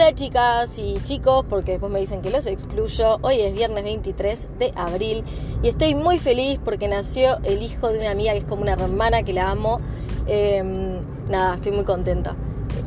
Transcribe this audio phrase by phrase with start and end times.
[0.00, 3.18] Hola chicas y chicos, porque después me dicen que los excluyo.
[3.20, 5.24] Hoy es viernes 23 de abril
[5.60, 8.74] y estoy muy feliz porque nació el hijo de una amiga que es como una
[8.74, 9.80] hermana que la amo.
[10.28, 12.36] Em, nada, estoy muy contenta.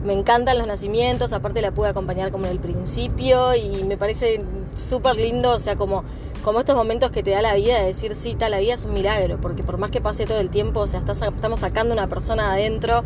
[0.06, 4.42] Me encantan los nacimientos, aparte la pude acompañar como en el principio y me parece
[4.78, 6.06] súper lindo, o sea, como,
[6.46, 8.86] como estos momentos que te da la vida de decir, sí, tal, la vida es
[8.86, 12.08] un milagro, porque por más que pase todo el tiempo, o sea, estamos sacando una
[12.08, 13.04] persona adentro.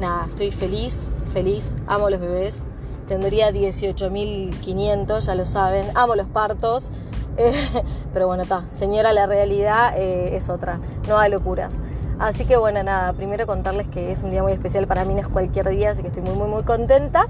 [0.00, 2.66] Nada, estoy feliz, feliz, amo los bebés
[3.06, 6.88] tendría 18.500, ya lo saben, amo los partos,
[7.36, 7.52] eh,
[8.12, 11.74] pero bueno, está, señora, la realidad eh, es otra, no hay locuras.
[12.18, 15.20] Así que bueno, nada, primero contarles que es un día muy especial para mí, no
[15.20, 17.26] es cualquier día, así que estoy muy, muy, muy contenta.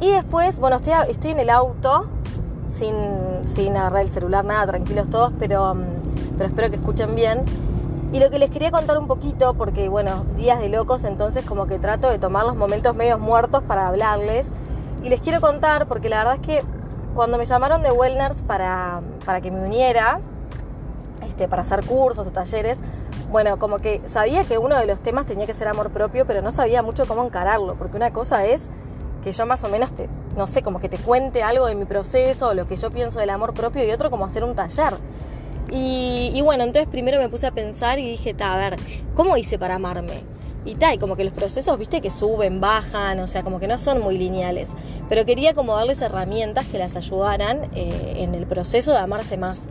[0.00, 2.06] Y después, bueno, estoy, estoy en el auto,
[2.74, 2.94] sin,
[3.46, 5.80] sin agarrar el celular, nada, tranquilos todos, pero, mm,
[6.38, 7.44] pero espero que escuchen bien.
[8.12, 11.66] Y lo que les quería contar un poquito, porque bueno, días de locos, entonces como
[11.66, 14.52] que trato de tomar los momentos medios muertos para hablarles
[15.02, 16.62] y les quiero contar, porque la verdad es que
[17.14, 20.20] cuando me llamaron de Wellners para, para que me uniera,
[21.26, 22.80] este, para hacer cursos o talleres,
[23.30, 26.42] bueno, como que sabía que uno de los temas tenía que ser amor propio, pero
[26.42, 28.68] no sabía mucho cómo encararlo, porque una cosa es
[29.24, 31.84] que yo más o menos te, no sé, como que te cuente algo de mi
[31.84, 34.94] proceso o lo que yo pienso del amor propio y otro como hacer un taller.
[35.70, 38.76] Y, y bueno, entonces primero me puse a pensar y dije, a ver,
[39.14, 40.22] ¿cómo hice para amarme?
[40.64, 43.78] Y tal, como que los procesos, viste, que suben, bajan, o sea, como que no
[43.78, 44.70] son muy lineales.
[45.08, 49.68] Pero quería como darles herramientas que las ayudaran eh, en el proceso de amarse más.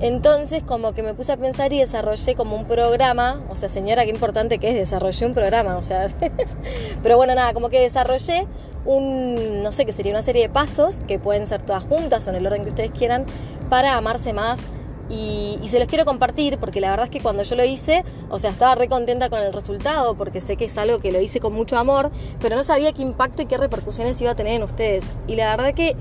[0.00, 4.04] Entonces como que me puse a pensar y desarrollé como un programa, o sea, señora,
[4.04, 6.08] qué importante que es, desarrollé un programa, o sea,
[7.02, 8.46] pero bueno, nada, como que desarrollé
[8.84, 12.30] un, no sé, que sería una serie de pasos, que pueden ser todas juntas o
[12.30, 13.24] en el orden que ustedes quieran,
[13.70, 14.68] para amarse más,
[15.10, 18.38] y, se los quiero compartir porque la verdad es que cuando yo lo hice, o
[18.38, 21.40] sea, estaba re contenta con el resultado porque sé que es algo que lo hice
[21.40, 24.62] con mucho amor, pero no sabía qué impacto y qué repercusiones iba a tener en
[24.62, 25.04] ustedes.
[25.26, 25.96] Y la verdad que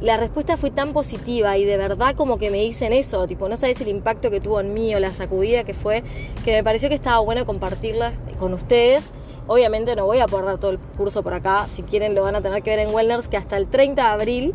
[0.00, 3.56] la respuesta fue tan positiva y de verdad como que me dicen eso, tipo, no
[3.56, 6.02] sabes el impacto que tuvo en mí o la sacudida que fue,
[6.44, 9.12] que me pareció que estaba bueno compartirla con ustedes.
[9.48, 12.36] Obviamente no voy a poder dar todo el curso por acá, si quieren lo van
[12.36, 14.54] a tener que ver en Wellners, que hasta el 30 de abril,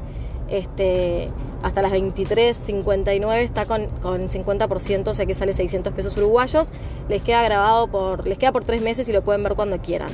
[0.49, 1.29] este
[1.63, 6.69] hasta las 23.59 está con, con 50%, o sea que sale 600 pesos uruguayos.
[7.09, 10.09] Les queda grabado por, les queda por tres meses y lo pueden ver cuando quieran.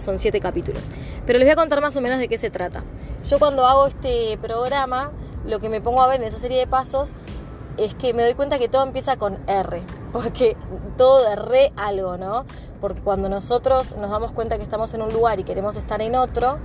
[0.00, 0.90] Son siete capítulos.
[1.24, 2.82] Pero les voy a contar más o menos de qué se trata.
[3.26, 5.12] Yo cuando hago este programa,
[5.46, 7.14] lo que me pongo a ver en esa serie de pasos
[7.78, 9.82] es que me doy cuenta que todo empieza con R,
[10.12, 10.56] porque
[10.98, 12.44] todo de re algo, ¿no?
[12.80, 16.16] Porque cuando nosotros nos damos cuenta que estamos en un lugar y queremos estar en
[16.16, 16.58] otro,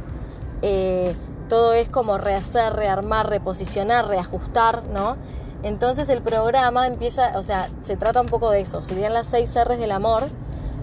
[0.62, 1.16] eh,
[1.48, 5.18] todo es como rehacer, rearmar, reposicionar, reajustar, ¿no?
[5.64, 9.53] Entonces el programa empieza, o sea, se trata un poco de eso, serían las seis
[9.56, 10.24] R's del amor,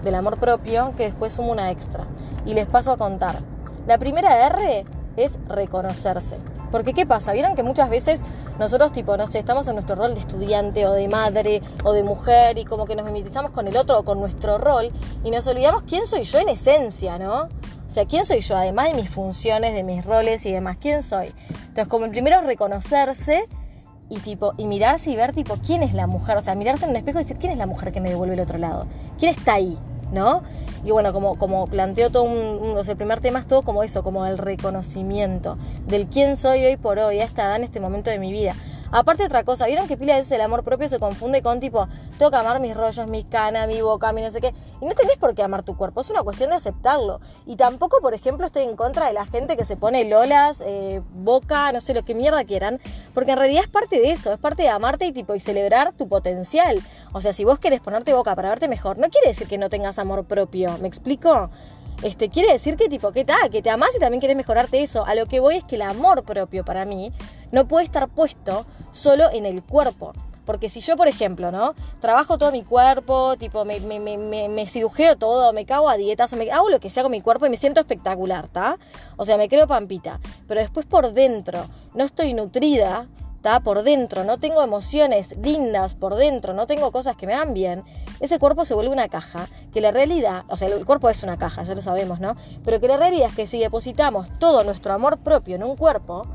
[0.03, 2.05] del amor propio, que después sumo una extra.
[2.45, 3.35] Y les paso a contar.
[3.87, 4.85] La primera R
[5.17, 6.37] es reconocerse.
[6.71, 7.33] Porque ¿qué pasa?
[7.33, 8.21] Vieron que muchas veces
[8.59, 12.03] nosotros tipo, no sé, estamos en nuestro rol de estudiante o de madre o de
[12.03, 14.91] mujer y como que nos mimetizamos con el otro o con nuestro rol
[15.23, 17.49] y nos olvidamos quién soy yo en esencia, ¿no?
[17.91, 18.55] O sea, ¿quién soy yo?
[18.55, 21.33] Además de mis funciones, de mis roles y demás, ¿quién soy?
[21.49, 23.49] Entonces, como el primero reconocerse
[24.07, 26.91] y tipo y mirarse y ver tipo quién es la mujer, o sea, mirarse en
[26.91, 28.85] un espejo y decir quién es la mujer que me devuelve el otro lado,
[29.19, 29.77] quién está ahí,
[30.13, 30.41] ¿no?
[30.85, 33.83] Y bueno, como, como planteo todo un, o sea, el primer tema es todo como
[33.83, 37.81] eso, como el reconocimiento del quién soy hoy por hoy, a esta edad, en este
[37.81, 38.55] momento de mi vida.
[38.91, 41.87] Aparte otra cosa, ¿vieron que pila veces el amor propio se confunde con tipo,
[42.17, 44.53] tengo que amar mis rollos, mis canas, mi boca, mi no sé qué?
[44.81, 47.21] Y no tenés por qué amar tu cuerpo, es una cuestión de aceptarlo.
[47.45, 51.01] Y tampoco, por ejemplo, estoy en contra de la gente que se pone lolas, eh,
[51.13, 52.81] boca, no sé lo que mierda quieran,
[53.13, 55.93] porque en realidad es parte de eso, es parte de amarte y tipo y celebrar
[55.93, 56.77] tu potencial.
[57.13, 59.69] O sea, si vos querés ponerte boca para verte mejor, no quiere decir que no
[59.69, 61.49] tengas amor propio, ¿me explico?
[62.03, 65.05] Este, quiere decir que tipo, que, que te amas y también quieres mejorarte eso.
[65.05, 67.11] A lo que voy es que el amor propio para mí
[67.51, 70.13] no puede estar puesto solo en el cuerpo.
[70.45, 71.75] Porque si yo, por ejemplo, ¿no?
[71.99, 76.33] Trabajo todo mi cuerpo, tipo, me, me, me, me, cirujeo todo, me cago a dietas,
[76.33, 78.77] o me hago lo que sea con mi cuerpo y me siento espectacular, ¿está?
[79.17, 80.19] O sea, me creo pampita.
[80.47, 83.07] Pero después por dentro no estoy nutrida,
[83.41, 87.55] está por dentro, no tengo emociones lindas por dentro, no tengo cosas que me dan
[87.55, 87.83] bien,
[88.19, 91.37] ese cuerpo se vuelve una caja, que la realidad, o sea, el cuerpo es una
[91.37, 92.35] caja, ya lo sabemos, ¿no?
[92.63, 96.27] Pero que la realidad es que si depositamos todo nuestro amor propio en un cuerpo,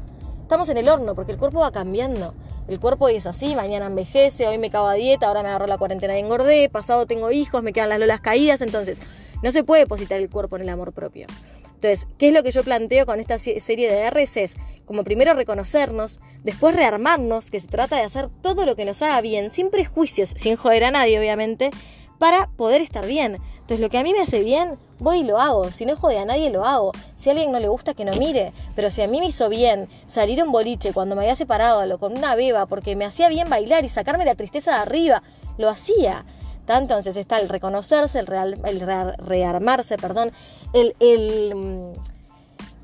[0.42, 2.34] estamos en el horno, porque el cuerpo va cambiando.
[2.66, 5.78] El cuerpo es así, mañana envejece, hoy me cago a dieta, ahora me agarro la
[5.78, 9.00] cuarentena y engordé, pasado tengo hijos, me quedan las lolas caídas, entonces
[9.44, 11.28] no se puede depositar el cuerpo en el amor propio.
[11.76, 14.36] Entonces, ¿qué es lo que yo planteo con esta serie de R's?
[14.38, 14.56] Es
[14.86, 19.20] como primero reconocernos, después rearmarnos, que se trata de hacer todo lo que nos haga
[19.20, 21.70] bien, sin prejuicios, sin joder a nadie obviamente,
[22.18, 23.38] para poder estar bien.
[23.54, 25.70] Entonces lo que a mí me hace bien, voy y lo hago.
[25.72, 26.92] Si no jode a nadie, lo hago.
[27.16, 28.52] Si a alguien no le gusta, que no mire.
[28.74, 32.16] Pero si a mí me hizo bien salir un boliche cuando me había separado con
[32.16, 35.22] una beba porque me hacía bien bailar y sacarme la tristeza de arriba,
[35.58, 36.24] lo hacía.
[36.68, 38.28] Entonces está el reconocerse, el,
[38.64, 40.32] el rearmarse, perdón,
[40.72, 41.92] el, el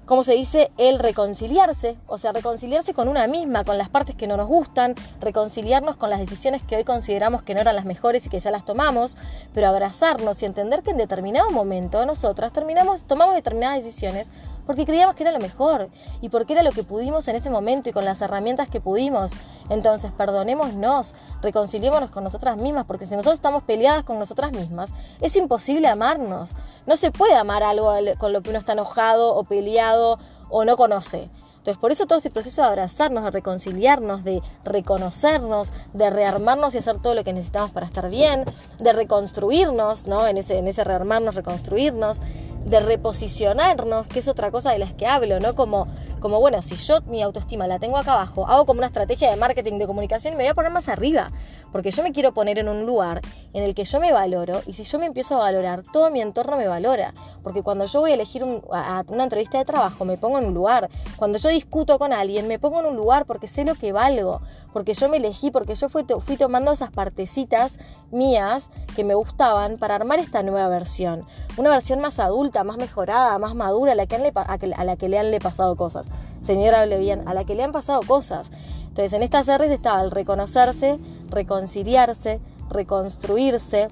[0.06, 0.70] ¿cómo se dice?
[0.78, 4.94] El reconciliarse, o sea, reconciliarse con una misma, con las partes que no nos gustan,
[5.20, 8.50] reconciliarnos con las decisiones que hoy consideramos que no eran las mejores y que ya
[8.50, 9.16] las tomamos,
[9.54, 14.28] pero abrazarnos y entender que en determinado momento nosotras terminamos, tomamos determinadas decisiones
[14.67, 15.88] porque creíamos que era lo mejor
[16.20, 19.32] y porque era lo que pudimos en ese momento y con las herramientas que pudimos.
[19.69, 25.37] Entonces, perdonémonos, reconciliémonos con nosotras mismas, porque si nosotros estamos peleadas con nosotras mismas, es
[25.37, 26.55] imposible amarnos.
[26.87, 30.19] No se puede amar algo con lo que uno está enojado o peleado
[30.49, 31.31] o no conoce.
[31.62, 36.79] Entonces, por eso todo este proceso de abrazarnos, de reconciliarnos, de reconocernos, de rearmarnos y
[36.79, 38.44] hacer todo lo que necesitamos para estar bien,
[38.81, 40.26] de reconstruirnos, ¿no?
[40.26, 42.20] En ese, en ese rearmarnos, reconstruirnos,
[42.64, 45.55] de reposicionarnos, que es otra cosa de las que hablo, ¿no?
[45.55, 45.88] Como,
[46.20, 49.37] como, bueno, si yo mi autoestima la tengo acá abajo, hago como una estrategia de
[49.37, 51.31] marketing, de comunicación y me voy a poner más arriba,
[51.72, 53.20] porque yo me quiero poner en un lugar
[53.52, 56.20] en el que yo me valoro y si yo me empiezo a valorar, todo mi
[56.20, 60.38] entorno me valora, porque cuando yo voy a elegir una entrevista de trabajo, me pongo
[60.38, 63.64] en un lugar, cuando yo discuto con alguien, me pongo en un lugar porque sé
[63.64, 64.42] lo que valgo,
[64.72, 66.04] porque yo me elegí, porque yo fui,
[66.36, 67.78] tomando esas partecitas
[68.10, 71.26] mías que me gustaban para armar esta nueva versión,
[71.56, 75.08] una versión más adulta, más mejorada, más madura, a la que, le, a la que
[75.08, 76.06] le han le pasado cosas.
[76.40, 78.50] Señora, hable bien, a la que le han pasado cosas.
[78.88, 80.98] Entonces, en estas R's estaba el reconocerse,
[81.32, 82.40] reconciliarse,
[82.70, 83.88] reconstruirse.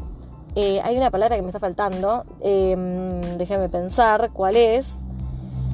[0.54, 2.76] Eh, hay una palabra que me está faltando, eh,
[3.38, 4.86] déjame pensar cuál es.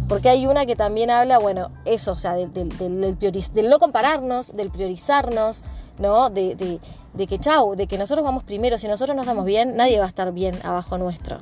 [0.09, 4.71] Porque hay una que también habla, bueno, eso, o sea, del, del, no compararnos, del
[4.71, 5.65] priorizarnos,
[5.99, 6.31] ¿no?
[6.31, 6.79] De, de,
[7.15, 10.05] de que chau, de que nosotros vamos primero, si nosotros nos damos bien, nadie va
[10.05, 11.39] a estar bien abajo nuestro.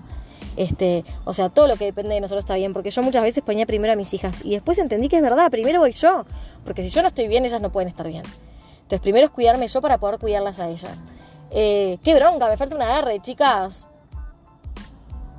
[0.56, 3.42] Este, o sea, todo lo que depende de nosotros está bien, porque yo muchas veces
[3.42, 6.24] ponía primero a mis hijas y después entendí que es verdad, primero voy yo,
[6.64, 8.22] porque si yo no estoy bien, ellas no pueden estar bien.
[8.84, 11.02] Entonces, primero es cuidarme yo para poder cuidarlas a ellas.
[11.50, 13.86] Eh, qué bronca, me falta una R, chicas.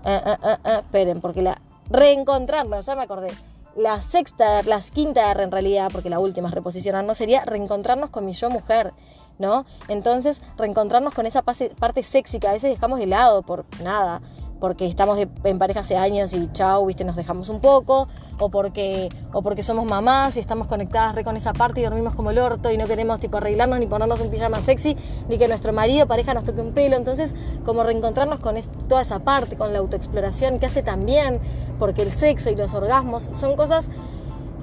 [0.04, 3.28] Ah, ah, ah, esperen, porque la reencontrarnos, ya me acordé.
[3.76, 8.26] La sexta, la quinta R en realidad, porque la última es reposicionarnos, sería reencontrarnos con
[8.26, 8.94] mi yo mujer,
[9.38, 9.66] ¿no?
[9.88, 14.22] Entonces, reencontrarnos con esa parte sexy que a veces dejamos de lado por nada
[14.66, 18.08] porque estamos en pareja hace años y chau, viste, nos dejamos un poco,
[18.40, 22.16] o porque, o porque somos mamás y estamos conectadas re con esa parte y dormimos
[22.16, 24.98] como el orto y no queremos tipo arreglarnos ni ponernos un pijama sexy,
[25.30, 26.96] ni que nuestro marido, pareja nos toque un pelo.
[26.96, 28.56] Entonces, como reencontrarnos con
[28.90, 31.40] toda esa parte, con la autoexploración que hace también,
[31.78, 33.92] porque el sexo y los orgasmos son cosas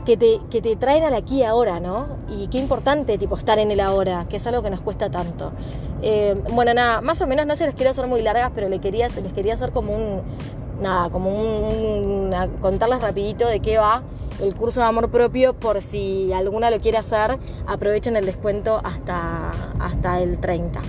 [0.02, 2.06] que te, que te traen al aquí ahora, ¿no?
[2.28, 5.52] Y qué importante, tipo, estar en el ahora, que es algo que nos cuesta tanto.
[6.02, 8.80] Eh, bueno, nada, más o menos no se les quiero hacer muy largas, pero les
[8.80, 10.22] quería, les quería hacer como un,
[10.80, 14.02] nada, como un, contarles rapidito de qué va
[14.40, 19.52] el curso de amor propio por si alguna lo quiere hacer, aprovechen el descuento hasta,
[19.78, 20.80] hasta el 30.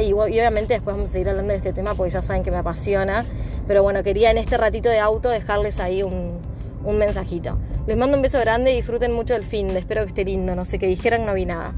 [0.00, 2.50] Y, y, obviamente después vamos a seguir hablando de este tema porque ya saben que
[2.50, 3.24] me apasiona.
[3.66, 6.38] Pero bueno, quería en este ratito de auto dejarles ahí un,
[6.84, 7.58] un mensajito.
[7.86, 9.70] Les mando un beso grande y disfruten mucho el fin.
[9.70, 10.54] Espero que esté lindo.
[10.54, 11.74] No sé qué dijeran, no vi nada.